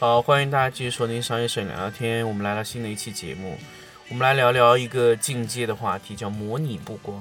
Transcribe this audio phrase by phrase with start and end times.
[0.00, 2.24] 好，欢迎大家继续收听商业摄影聊聊天。
[2.28, 3.58] 我们来到新的一期节目，
[4.08, 7.18] 我们来聊聊一个进阶的话题，叫模拟布光。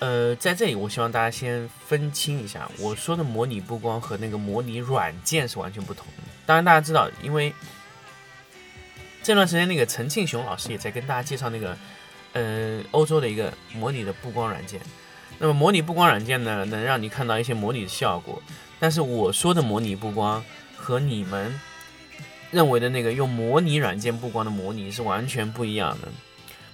[0.00, 6.24] 呃，在这里，我希望大家先分清一下，我说的模拟布光和那个模拟软件是完全不同的。
[6.44, 7.54] 当然，大家知道，因为
[9.22, 11.78] 这段时间那个陈庆雄老师也在跟大家介绍那个，
[12.32, 14.80] 呃，欧洲的一个模拟的布光软件。
[15.38, 18.42] 那么，模拟布光软件呢，能让你看到一些模拟的效果。
[18.80, 20.44] 但是，我说的模拟布光。
[20.88, 21.60] 和你们
[22.50, 26.08] 认为的那个用模拟软件布光的模拟是完全不一样的。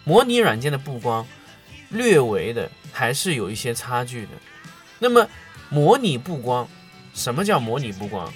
[0.05, 1.27] 模拟软件的布光
[1.89, 4.29] 略微的还是有一些差距的。
[5.01, 5.29] 那么
[5.69, 6.69] 模拟布光，
[7.13, 8.33] 什么叫模拟布光？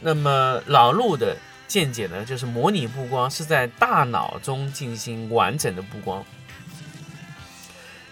[0.00, 1.36] 那么老陆的
[1.68, 6.24] 见解呢，就是模拟布光是在大脑中进行完整的布光。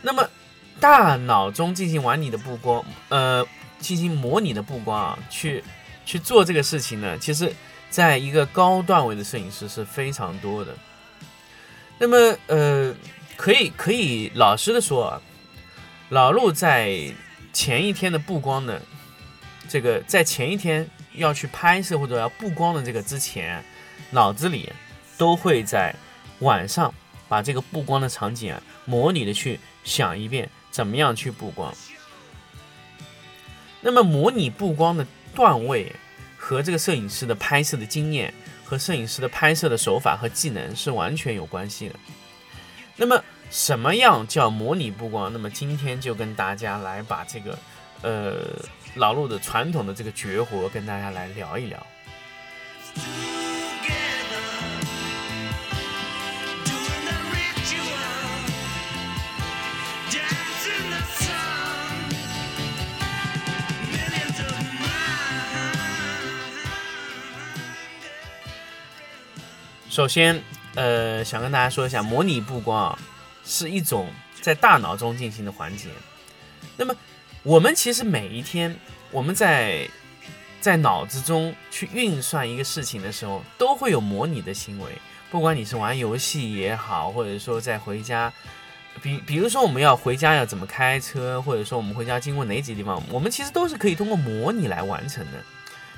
[0.02, 0.28] 那么
[0.78, 3.46] 大脑中进行完拟的布光，呃，
[3.78, 5.64] 进行模拟的布光啊，去。
[6.04, 7.54] 去做这个事情呢，其实，
[7.88, 10.74] 在一个高段位的摄影师是非常多的。
[11.98, 12.94] 那么，呃，
[13.36, 15.22] 可以可以老实的说啊，
[16.08, 17.12] 老陆在
[17.52, 18.80] 前一天的布光呢
[19.68, 23.62] 这个，在前一天要去拍摄或者要布光的这个之前，
[24.10, 24.72] 脑子里
[25.18, 25.94] 都会在
[26.40, 26.92] 晚上
[27.28, 31.72] 把这个布光的场景啊，模拟的去想一遍，怎么样去布光。
[33.80, 35.06] 那么，模拟布光的。
[35.34, 35.94] 段位
[36.36, 38.32] 和这个摄影师的拍摄的经验
[38.64, 41.94] 和摄影师的拍摄的手法和技能是完全有关系的。
[42.96, 45.32] 那么，什么样叫模拟布光？
[45.32, 47.58] 那么今天就跟大家来把这个
[48.02, 48.34] 呃
[48.94, 51.86] 老陆的传统的这个绝活跟大家来聊一聊。
[70.00, 70.42] 首先，
[70.76, 72.98] 呃，想跟大家说一下，模拟布光啊，
[73.44, 74.08] 是一种
[74.40, 75.90] 在大脑中进行的环节。
[76.78, 76.96] 那么，
[77.42, 78.74] 我们其实每一天，
[79.10, 79.86] 我们在
[80.58, 84.90] 在脑子中去运算一个事情的时候，都会有模拟的行为。
[85.30, 88.32] 不管你是玩游戏也好，或者说在回家，
[89.02, 95.32] 比比如说我们要回家要怎么开车，或者说我们回家经过哪几个地方，我们其实都是可以通过模拟来完成的。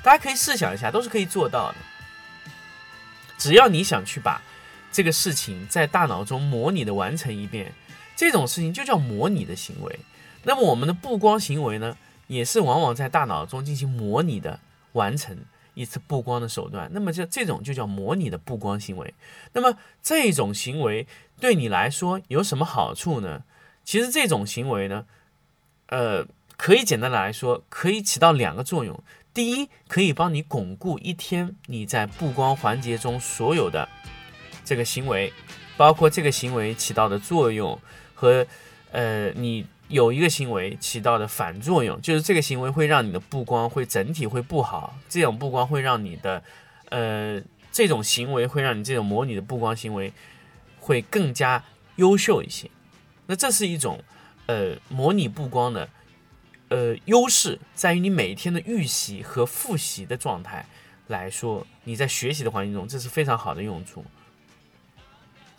[0.03, 1.75] 大家可以试想一下，都是可以做到的。
[3.43, 4.41] 只要你想去把
[4.89, 7.73] 这个事情在大脑中模拟的完成一遍，
[8.15, 9.99] 这种事情就叫模拟的行为。
[10.43, 14.61] 那么我们的布光行为呢，也是往往在大脑中进行模拟的
[14.93, 15.37] 完成
[15.73, 16.89] 一次布光的手段。
[16.93, 19.13] 那么这这种就叫模拟的布光行为。
[19.51, 21.05] 那么这种行为
[21.41, 23.43] 对你来说有什么好处呢？
[23.83, 25.05] 其实这种行为呢，
[25.87, 26.25] 呃，
[26.55, 29.03] 可以简单的来说，可以起到两个作用。
[29.33, 33.89] 第一，可以帮你巩固一天你在布光环节中所有的
[34.63, 35.33] 这个行为，
[35.75, 37.79] 包括这个行为起到的作用
[38.13, 38.45] 和
[38.91, 46.43] 呃，你有一个行为起到的反作用，就是这个行为会让你的布光会整体会不好，这种布光会让你的
[46.89, 47.41] 呃
[47.71, 50.13] 这种行为会让你这种模拟的布光行为
[50.79, 51.63] 会更加
[51.95, 52.69] 优秀一些。
[53.25, 54.03] 那这是一种
[54.45, 55.89] 呃模拟布光的。
[56.73, 60.65] 呃，优势在于你每天的预习和复习的状态
[61.05, 64.03] 来说，你在学习的环境中，这是非常好的用处。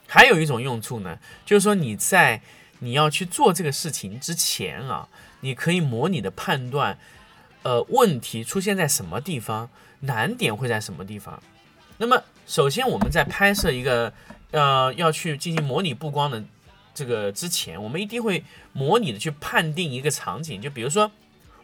[0.08, 2.42] 还有一种用处呢，就是说你在
[2.80, 5.08] 你要去做这个事情之前啊，
[5.38, 6.98] 你可以模拟的判断，
[7.62, 9.70] 呃，问题出现在什么地方，
[10.00, 11.40] 难点会在什么地方。
[11.98, 14.12] 那么，首先我们在拍摄一个
[14.50, 16.42] 呃要去进行模拟布光的。
[16.94, 21.10] 这个之前，我们一定会模拟的去判定一个场景，就比如说，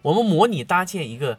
[0.02, 1.38] 我们模拟搭建一个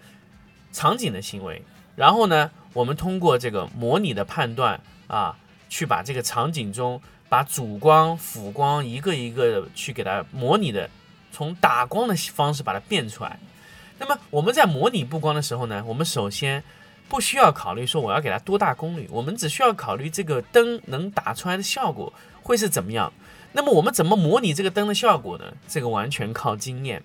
[0.71, 1.61] 场景的行为，
[1.95, 5.38] 然后呢，我们通过这个模拟的判断啊，
[5.69, 10.89] 去把这个场景中把主光、辅光一个一个的去给它模拟的，
[11.31, 13.38] 从打光的方式把它变出来。
[13.99, 16.63] 那么我们在模拟布光的时候呢，我们首先
[17.12, 23.12] 不需要考虑说我要给它多大功率，我们只需要考虑这个灯能打出来的效果会是怎么样。
[23.52, 25.54] 那么我们怎么模拟这个灯的效果呢？
[25.68, 27.04] 这个完全靠经验。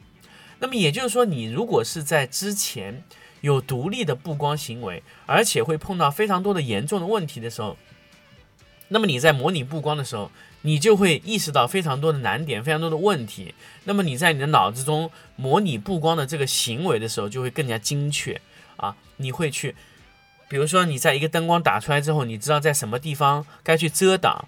[0.61, 3.03] 那么也就是说，你如果是在之前
[3.41, 7.77] 有独立的布光行为，而且会碰到非常多的严重的问题的时候，
[8.87, 10.31] 那么你在模拟布光的时候，
[10.63, 13.53] 你就会意识到非常多的难点，非常多的问题。
[13.83, 18.41] 那么你在你的脑子中模拟布光的这个行为的时候，就会更加精确
[18.77, 18.97] 啊！
[19.19, 19.75] 你会去，
[20.49, 24.47] 比如说你在一个灯光打出来之后，你知道在什么地方该去遮挡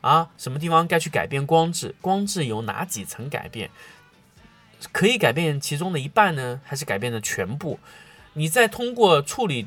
[0.00, 3.70] 啊，什么地方该去改变光质，光质有哪几层改变，
[4.92, 7.78] 可以改变其中的一半呢，还是改变的全部？
[8.34, 9.66] 你在通过处理。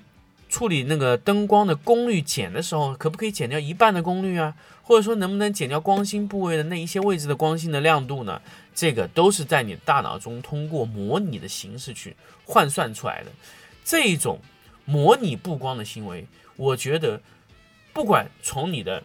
[0.51, 4.55] 处理那个灯光的功率减的时候，可不可以减掉一半的功率啊？
[4.81, 8.41] 或者说能不能减掉光心部位的那一些位置的光心的亮度呢？
[8.73, 12.15] 这个都是在你大脑中通过模拟的形式去
[12.45, 13.31] 换算出来的。
[13.85, 14.39] 这一种
[14.89, 16.25] 模拟布光的行为，
[16.55, 17.21] 我觉得
[17.93, 19.03] 不管从你的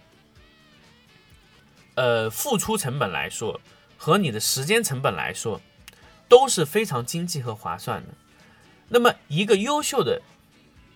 [1.94, 3.60] 呃付出成本来说，
[3.98, 5.60] 和你的时间成本来说，
[6.28, 8.08] 都是非常经济和划算的。
[8.88, 10.22] 那么一个优秀的。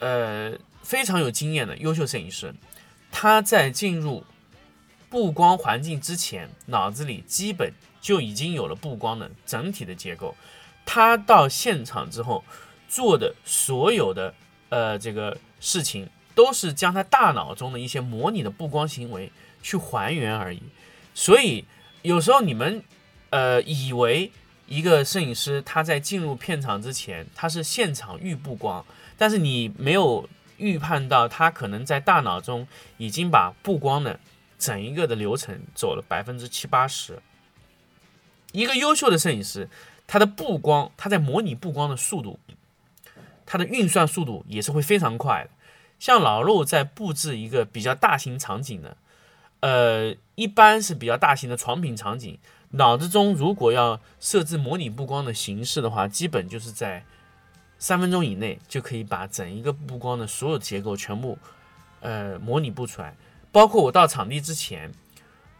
[0.00, 2.54] 呃，非常有经验的优秀摄影师，
[3.10, 4.24] 他在进入
[5.10, 10.36] 布光环境之前，脑子里基本就已经有了布光的整体的结构。
[10.86, 12.44] 他到现场之后
[12.88, 14.32] 做的所有的
[14.68, 19.30] 呃这个事情，都是将他大脑中的一些模拟的布光行为
[19.62, 20.62] 去还原而已。
[21.14, 21.64] 所以
[22.02, 22.82] 有时候你们
[23.30, 24.30] 呃以为
[24.66, 28.84] 一个摄影师他在进入片场之前，他是现场预布光。
[29.16, 30.28] 但是你没有
[30.58, 32.68] 预判到，他可能在大脑中
[32.98, 34.20] 已经把布光的
[34.58, 37.20] 整一个的流程走了百分之七八十。
[38.52, 39.68] 一个优秀的摄影师，
[40.06, 42.38] 他的布光，他在模拟布光的速度，
[43.48, 45.50] 它的运算速度也是会非常快的。
[45.98, 48.96] 像老陆在布置一个比较大型场景的，
[49.60, 52.38] 呃，一般是比较大型的床品场景，
[52.72, 57.04] 脑子中如果要设置模拟布光的形式的话，基本就是在。
[57.80, 61.38] 三分钟以内就可以把整一个布光的所有结构全部，
[62.00, 63.14] 呃，模拟布出来。
[63.52, 64.90] 包括我到场地之前，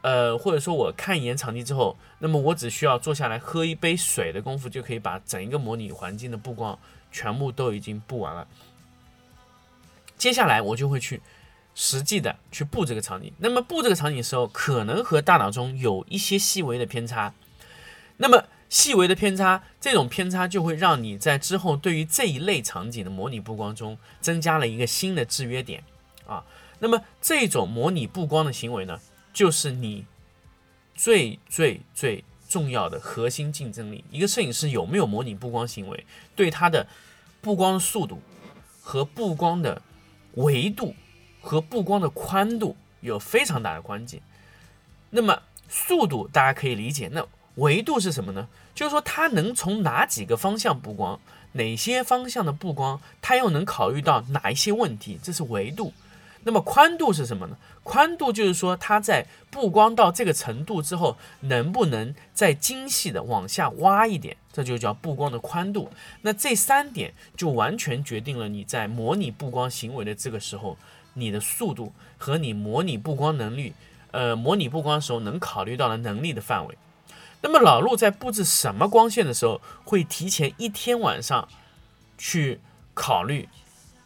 [0.02, 6.76] 呃，或者说我看一眼场地之后，那么我只需要坐下来喝一杯水的功夫，就可以把整一个模拟环境的布光
[7.10, 8.46] 全部都已经布完了。
[10.16, 11.20] 接下来我就会去
[11.74, 13.32] 实际的去布这个场景。
[13.38, 17.34] 那么布这个场景的时候，可能和大脑中有一些细微的偏差。
[18.16, 18.44] 那么。
[18.70, 25.82] 细微的偏差，这种偏差就会让你在之后对于这一类场景的模拟布光中增加了一个新的制约点
[26.26, 26.44] 啊。
[26.78, 29.00] 那么这种模拟布光的行为呢，
[29.32, 30.04] 就是你
[30.94, 34.04] 最最最重要的核心竞争力。
[34.10, 36.86] 一个摄影师有没有模拟布光行为，对他的
[37.40, 38.20] 布光速度
[38.80, 39.82] 和布光的
[40.34, 40.94] 维度
[41.40, 44.20] 和布光的宽度有非常大的关键。
[45.10, 47.26] 那么速度大家可以理解，那。
[47.58, 48.46] 维度是什么呢？
[48.72, 51.18] 就是说它能从哪几个方向布光，
[51.54, 55.92] 哪些方向的布光，它又能考虑到哪一些问题，这是维度。
[56.48, 57.58] 那么宽度是什么呢？
[57.82, 65.90] 宽度就是说它在布光到这个程度之后，能不能再精细的往下挖一点，这就叫布光的宽度。
[66.22, 70.78] 那这三点就完全决定了你在模拟布光行为的这个时候，
[71.12, 73.74] 你的速度和你模拟布光能力，
[74.12, 76.78] 呃，模拟布光的时候能考虑到的能力的范围。
[77.42, 81.46] 那么老陆在布置什么光线的时候，会提前一天晚上
[82.16, 82.58] 去
[82.94, 83.50] 考虑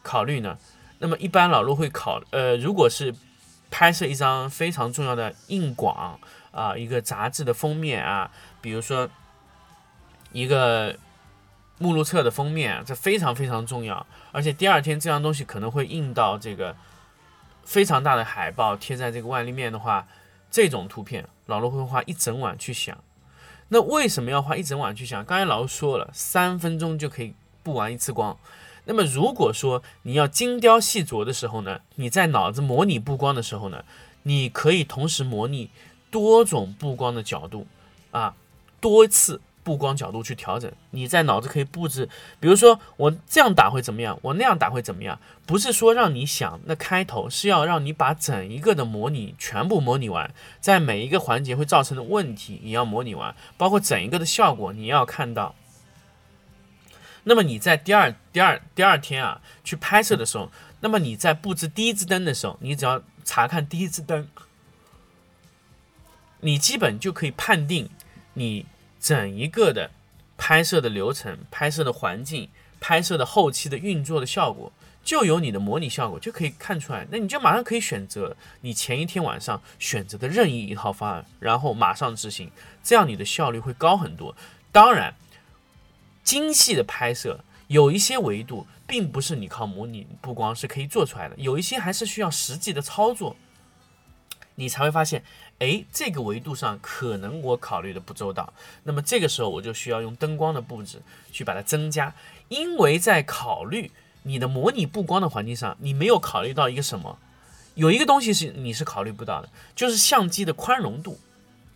[0.02, 0.58] 考虑呢？
[1.02, 3.12] 那么一般老陆会考，呃，如果是
[3.73, 6.16] 拍摄一张非常重要的硬广
[6.52, 8.30] 啊，一个杂志的封面啊，
[8.61, 9.11] 比如说
[10.30, 10.94] 一个
[11.78, 16.76] 目录册的封面，这非常非常重要，而且第二天这样东西可能会印到这个
[17.64, 20.06] 非常大的海报贴在这个外立面的话，
[20.52, 22.97] 这种图片老陆会花一整晚去想。
[23.71, 25.25] 那为什么要花一整晚去想？
[25.25, 28.38] 刚才老师说了，三分钟就可以布完一次光。
[28.84, 33.84] 那么如果说你要精雕细琢的时候呢，你在脑子模拟布光的时候呢，
[34.24, 35.70] 你可以同时模拟
[36.10, 37.66] 多种布光的角度
[38.10, 38.34] 啊，
[38.80, 39.40] 多次。
[39.64, 42.08] 布光角度去调整，你在脑子可以布置，
[42.40, 45.16] 比如说我这样打会怎么样，我那样打会怎么样？
[45.46, 55.54] 不是说让你想，那开头是要让你把整一个的模拟全部模拟完，在每一个环节会造成的问题你要模拟完，包括整一个的效果你要看到。
[57.24, 60.50] 那么你在第二、第二、第二天啊去拍摄的时候，
[60.80, 64.28] 那么你在布置第一支灯的时候，你只要查看第一支灯，
[66.40, 67.88] 你基本就可以判定
[68.34, 68.66] 你。
[69.02, 69.90] 整一个的
[70.38, 72.48] 拍摄的流程、拍摄的环境、
[72.78, 77.04] 拍摄的后期的运作的效果，就有你的模拟效果，就可以看出来。
[77.10, 82.48] 那你就马上可以选择你前一天晚上选择的任意一套方案，然后马上执行，
[82.80, 84.36] 这样你的效率会高很多。
[84.70, 85.12] 当然，
[86.22, 93.36] 精细的拍摄有一些维度，并不是你靠模拟布光是可以做出来的，有一些还是需要实际的操作，
[94.54, 95.24] 你才会发现，
[95.58, 98.52] 哎，这个维度上可能我考虑的不周到。
[98.84, 102.14] 那么这个时候我就需要用灯光的布置去把它增加，
[102.48, 103.90] 因为在考虑。
[104.24, 107.18] 你的模拟布光的环境上，你没有考虑到一个什么？
[107.74, 111.18] 有一个东西是你是考虑不到的，就是相机的宽容度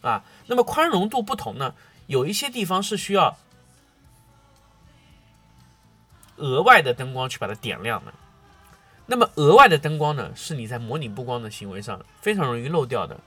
[0.01, 0.23] 啊。
[0.47, 1.75] 那么宽容度不同呢，
[2.07, 3.37] 有一些地方是需要
[6.37, 8.13] 额外的灯光去把它点亮的。
[9.07, 13.19] 那么额外的灯光呢，是你在模拟布光的行为上非常容易漏掉的。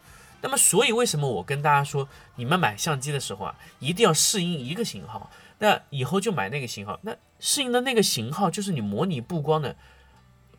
[0.42, 5.30] 那么所以为什么我跟大家说，你们买相机的时候啊，一定要适应一个型号。
[5.58, 9.76] 那以后就买那个型号，那适应的那个型号就是你模拟布光的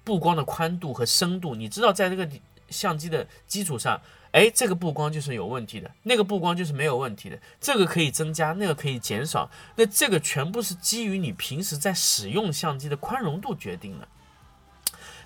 [0.05, 1.55] 布光的宽度和深度。
[1.55, 2.29] 你知道，在这个
[2.69, 4.01] 相机的基础上，
[4.33, 9.51] 哎，这个布光就是有问题的，那个布光就是没有问题的，这个可以增加，那个可以减少。
[9.77, 14.07] 那这个全部是基于你平时在使用相机的宽容度决定的。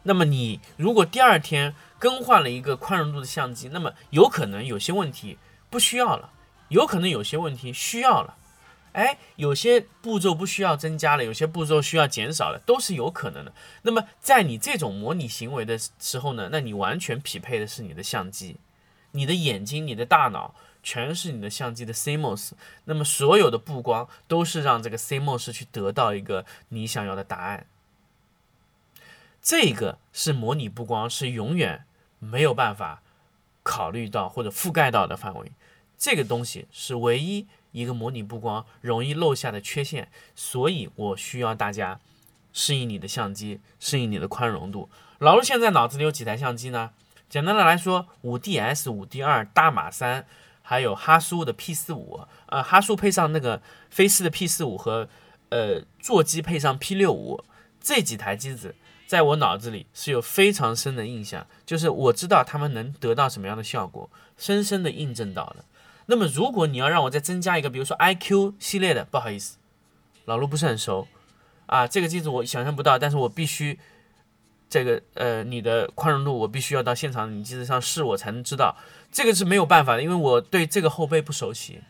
[0.04, 6.30] 那么你如果第二天更换了一个宽容度的相机，那么有可能有些问题不需要了，
[6.68, 8.37] 有可能有些问题需要了。
[8.92, 13.52] 哎，有些步骤不需要增加了，有些步骤需要减少了，都是有可能的。
[13.82, 18.56] 那么在你这种模拟行为的时候呢，那你完全匹配的是你的相机，
[19.14, 22.52] 你的眼睛、你的大脑全是你的相机的 CMOS。
[22.85, 27.66] 那么所有的布光都是让这个 CMOS 去得到一个你想要的答案。
[29.42, 31.85] 这个是模拟布光是永远
[32.18, 33.02] 没有办法
[33.62, 35.50] 考虑到或者覆盖到的范围。
[35.99, 37.47] 这个东西是唯一。
[37.75, 41.99] 一个模拟布光容易漏下的缺陷，所以我需要大家
[42.52, 44.88] 适应你的相机，适应你的宽容度。
[45.18, 46.92] 老陆现在脑子里有几台相机呢？
[47.34, 50.24] 简单的来说，五 DS、五 D 二、大马三，
[50.62, 53.60] 还有哈苏的 P 四五，呃，哈苏配上那个
[53.90, 55.08] 飞思的 P 四五和
[55.48, 57.42] 呃座机配上 P 六五，
[57.80, 58.76] 这几台机子
[59.08, 65.64] 在我脑子里是有非常深的印象，就是我知道他们能得到什么样的效果，深深的印证到了。
[66.06, 69.56] 那么，如果你要让我再增加一个，比如说 IQ 系列的，不好意思，
[70.26, 71.08] 老陆不是很熟
[71.66, 73.80] 啊，这个机子我想象不到，但是我必须
[74.68, 78.76] 这个呃，你的宽容度我必须要到现场你机子上试，我才能知道，
[79.12, 81.80] 这个是没有办法的，因为我对这个后背不熟悉，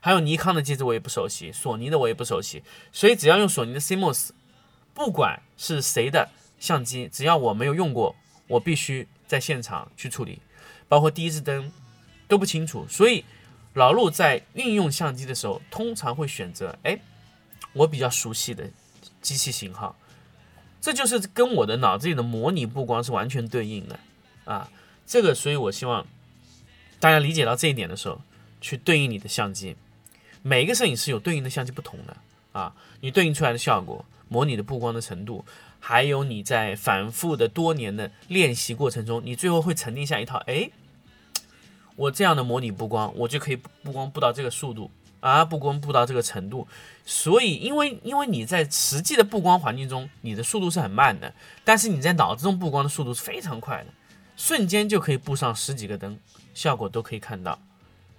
[0.00, 2.62] 还有尼康的机子我也不熟悉，索尼的我也不熟悉，
[2.92, 4.30] 所以只要用索尼的 CMOS，
[4.92, 8.14] 不管是谁的相机，只要我没有用过，
[8.48, 10.40] 我必须在现场去处理，
[10.88, 11.72] 包括第一支灯
[12.28, 13.24] 都不清楚，所以。
[13.74, 16.96] 老陆在运用相机的时候，通常会选择哎，
[17.72, 18.70] 我比较熟悉的
[19.20, 19.96] 机器型号，
[20.84, 23.98] 这就是跟我的脑子里的模拟布光是完全对应的
[24.44, 24.70] 啊。
[25.06, 26.06] 这个，所以我希望
[27.00, 28.20] 大家理解到这一点的时候，
[28.60, 29.76] 去对应你的相机。
[30.42, 32.14] 每一个摄影师有对应的相机不同的
[32.52, 35.46] 啊，你对应出来的效果、模拟的布光的程度，
[35.80, 40.68] 还有你在反复的多年的练习过程中，你最后会沉淀下一套哎。
[41.96, 44.90] 我这样的模拟布光，我就可以布光布到这个速度
[45.24, 46.68] 啊，布光布到这个程度。
[47.06, 51.32] 所以，因为因为你在实际的布光环境中，你的速度是很慢的，
[51.64, 53.86] 但是你在脑子中布光的速度是非常快的，
[54.36, 56.18] 瞬间就可以布上十几个灯，
[56.52, 57.58] 效果都可以看到。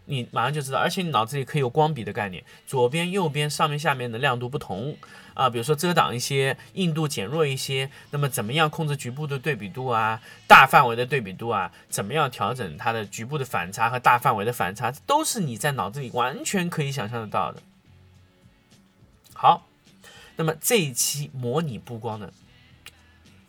[0.08, 4.96] 你马上就知道，而且你脑子里可以有光比的概念，左边、右边、上面、下面的亮度不同
[5.34, 17.64] 啊，比如说遮挡一些，硬度减弱一些，那么怎么样控制局部的对比度啊，大范围的对比度啊，怎么样调整它的局部的反差和大范围的反差，都是你在脑子里完全可以想象得到的。
[19.34, 19.68] 好，
[20.36, 22.32] 那么这一期模拟布光的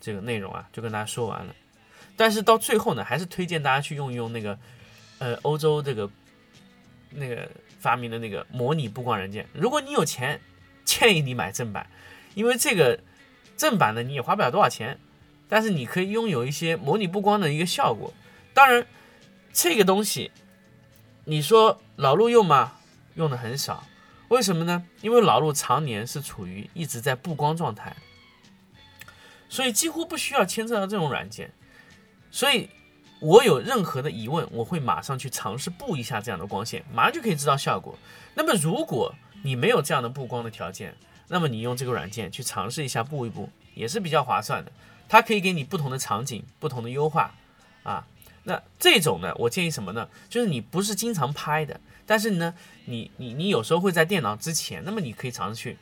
[0.00, 1.54] 这个内容啊，就跟大家说完了，
[2.16, 4.58] 但是到最后呢，还是推荐大家去用一用那个，
[5.18, 6.10] 呃，欧洲这个。
[7.18, 10.38] 那个发明的那个模拟布光软件，如果你有钱，
[10.85, 11.88] 建议你买正版，
[12.35, 13.00] 因为这个
[13.56, 14.99] 正版的你也花不了多少钱，
[15.49, 18.12] 但是你可以拥有一些模拟布光的一个效果。
[18.52, 18.87] 当然，
[19.52, 20.30] 这个东西
[21.25, 22.75] 你说老陆用吗？
[23.14, 23.87] 用的很少，
[24.28, 24.85] 为什么呢？
[25.00, 27.96] 因为老陆常年是处于一直在布光状态，
[29.49, 31.50] 所以几乎不需要牵扯到这种软件，
[32.30, 32.68] 所以。
[33.20, 37.99] 我有任何的疑问，我会马上去尝试布一下这样的光线，马上就可以知道效果。
[38.35, 40.94] 那么如果你没有这样的布光的条件，
[41.28, 44.70] 那么你用这个软件去尝试一下布一布，也是比较划算的。
[45.08, 47.35] 它可以给你不同的场景、不同的优化
[47.82, 48.06] 啊。
[48.44, 50.08] 那这种呢，我建议什么呢？
[50.28, 52.54] 就是你不是经常拍的，但是呢，
[52.85, 55.78] 你你你有时候会在电脑之前，那么你可以尝试去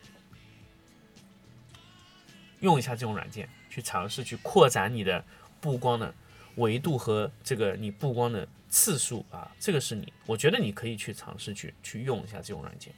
[2.60, 5.22] 用一下这种软件，去尝试去扩展你的
[5.60, 6.14] 布光的
[6.56, 12.92] 维度和这个你布光的次数啊，这个是你，我觉得你可以去尝试去去用一下这种软件。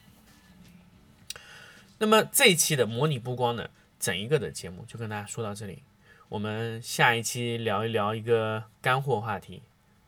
[1.98, 5.82] 那么这一期的模拟布光的整一个的节目就跟大家说到这里，
[6.28, 9.62] 我们下一期聊一聊一个干货话题。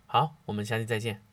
[0.07, 1.28] 好，我们下期再见。